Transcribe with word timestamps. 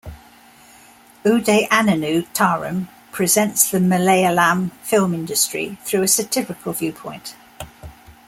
"Udayananu 1.23 2.25
Tharam" 2.33 2.87
presents 3.11 3.69
the 3.69 3.77
Malayalam 3.77 4.71
film 4.81 5.13
industry 5.13 5.77
through 5.83 6.01
a 6.01 6.07
satirical 6.07 6.73
viewpoint. 6.73 7.35